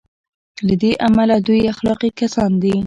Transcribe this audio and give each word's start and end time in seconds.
له 0.67 0.75
دې 0.81 0.91
امله 1.07 1.35
دوی 1.47 1.61
اخلاقي 1.73 2.09
کسان 2.19 2.51
دي. 2.61 2.75